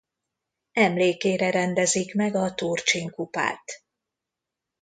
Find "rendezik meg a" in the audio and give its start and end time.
1.51-2.53